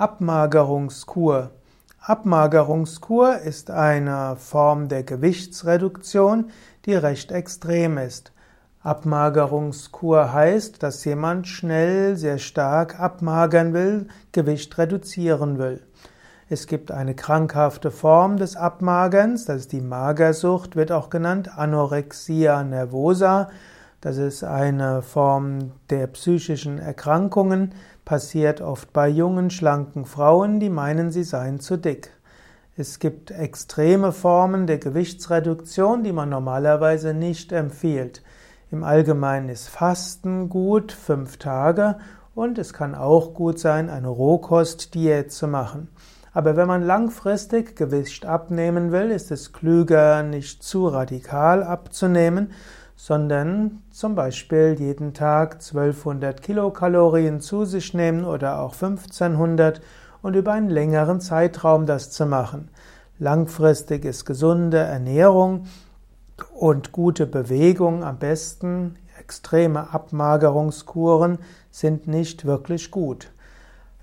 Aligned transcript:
Abmagerungskur. 0.00 1.50
Abmagerungskur 2.00 3.38
ist 3.38 3.72
eine 3.72 4.36
Form 4.36 4.86
der 4.86 5.02
Gewichtsreduktion, 5.02 6.50
die 6.86 6.94
recht 6.94 7.32
extrem 7.32 7.98
ist. 7.98 8.30
Abmagerungskur 8.80 10.32
heißt, 10.32 10.84
dass 10.84 11.04
jemand 11.04 11.48
schnell 11.48 12.14
sehr 12.14 12.38
stark 12.38 13.00
abmagern 13.00 13.74
will, 13.74 14.06
Gewicht 14.30 14.78
reduzieren 14.78 15.58
will. 15.58 15.82
Es 16.48 16.68
gibt 16.68 16.92
eine 16.92 17.16
krankhafte 17.16 17.90
Form 17.90 18.36
des 18.36 18.54
Abmagerns, 18.54 19.46
das 19.46 19.62
ist 19.62 19.72
die 19.72 19.80
Magersucht, 19.80 20.76
wird 20.76 20.92
auch 20.92 21.10
genannt 21.10 21.58
Anorexia 21.58 22.62
nervosa. 22.62 23.50
Das 24.00 24.16
ist 24.16 24.44
eine 24.44 25.02
Form 25.02 25.72
der 25.90 26.06
psychischen 26.06 26.78
Erkrankungen, 26.78 27.74
passiert 28.04 28.60
oft 28.60 28.92
bei 28.92 29.08
jungen, 29.08 29.50
schlanken 29.50 30.04
Frauen, 30.04 30.60
die 30.60 30.70
meinen, 30.70 31.10
sie 31.10 31.24
seien 31.24 31.58
zu 31.58 31.76
dick. 31.76 32.10
Es 32.76 33.00
gibt 33.00 33.32
extreme 33.32 34.12
Formen 34.12 34.68
der 34.68 34.78
Gewichtsreduktion, 34.78 36.04
die 36.04 36.12
man 36.12 36.28
normalerweise 36.28 37.12
nicht 37.12 37.50
empfiehlt. 37.50 38.22
Im 38.70 38.84
Allgemeinen 38.84 39.48
ist 39.48 39.68
Fasten 39.68 40.48
gut, 40.48 40.92
fünf 40.92 41.38
Tage, 41.38 41.98
und 42.36 42.56
es 42.56 42.72
kann 42.72 42.94
auch 42.94 43.34
gut 43.34 43.58
sein, 43.58 43.90
eine 43.90 44.06
Rohkostdiät 44.06 45.32
zu 45.32 45.48
machen. 45.48 45.88
Aber 46.32 46.56
wenn 46.56 46.68
man 46.68 46.84
langfristig 46.84 47.74
Gewicht 47.74 48.24
abnehmen 48.24 48.92
will, 48.92 49.10
ist 49.10 49.32
es 49.32 49.52
klüger, 49.52 50.22
nicht 50.22 50.62
zu 50.62 50.86
radikal 50.86 51.64
abzunehmen, 51.64 52.52
sondern 53.00 53.84
zum 53.92 54.16
Beispiel 54.16 54.74
jeden 54.76 55.14
Tag 55.14 55.54
1200 55.54 56.42
Kilokalorien 56.42 57.40
zu 57.40 57.64
sich 57.64 57.94
nehmen 57.94 58.24
oder 58.24 58.58
auch 58.58 58.72
1500 58.74 59.80
und 60.20 60.34
über 60.34 60.52
einen 60.52 60.68
längeren 60.68 61.20
Zeitraum 61.20 61.86
das 61.86 62.10
zu 62.10 62.26
machen. 62.26 62.70
Langfristig 63.20 64.04
ist 64.04 64.24
gesunde 64.24 64.78
Ernährung 64.78 65.66
und 66.52 66.90
gute 66.90 67.28
Bewegung 67.28 68.02
am 68.02 68.18
besten. 68.18 68.96
Extreme 69.20 69.94
Abmagerungskuren 69.94 71.38
sind 71.70 72.08
nicht 72.08 72.46
wirklich 72.46 72.90
gut. 72.90 73.30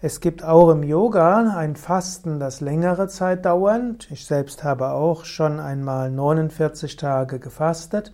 Es 0.01 0.21
gibt 0.21 0.41
auch 0.41 0.69
im 0.69 0.83
Yoga 0.83 1.53
ein 1.57 1.75
Fasten, 1.75 2.39
das 2.39 2.61
längere 2.61 3.09
Zeit 3.09 3.43
dauert. 3.43 4.09
Ich 4.09 4.25
selbst 4.25 4.63
habe 4.63 4.91
auch 4.91 5.25
schon 5.25 5.59
einmal 5.59 6.09
49 6.11 6.95
Tage 6.95 7.39
gefastet. 7.39 8.13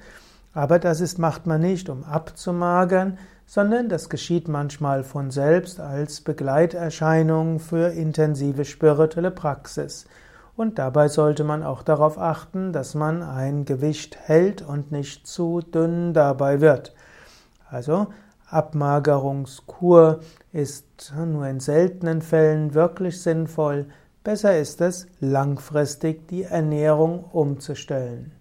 Aber 0.54 0.80
das 0.80 1.00
ist, 1.00 1.18
macht 1.18 1.48
man 1.48 1.62
nicht, 1.62 1.90
um 1.90 2.04
abzumagern, 2.04 3.18
sondern 3.46 3.90
das 3.90 4.10
geschieht 4.10 4.48
manchmal 4.48 5.04
von 5.04 5.32
selbst 5.32 5.80
als 5.80 6.22
Begleiterscheinung 6.22 7.60
für 7.60 7.90
intensive 7.90 8.66
spirituelle 8.66 9.32
Praxis. 9.32 10.06
Und 10.56 10.78
dabei 10.78 11.08
sollte 11.08 11.44
man 11.44 11.64
auch 11.64 11.82
darauf 11.82 12.18
achten, 12.18 12.74
dass 12.74 12.96
man 12.96 13.24
ein 13.24 13.66
Gewicht 13.66 14.18
hält 14.18 14.62
und 14.62 14.92
nicht 14.92 15.26
zu 15.26 15.62
dünn 15.62 16.14
dabei 16.14 16.62
wird. 16.62 16.94
Also 17.70 18.08
Abmagerungskur 18.48 20.20
ist 20.52 21.14
nur 21.26 21.48
in 21.48 21.62
seltenen 21.62 22.22
Fällen 22.22 22.74
wirklich 22.74 23.22
sinnvoll. 23.22 23.88
Besser 24.26 24.58
ist 24.58 24.82
es, 24.82 25.08
langfristig 25.22 26.28
die 26.28 26.44
Ernährung 26.44 27.24
umzustellen. 27.24 28.34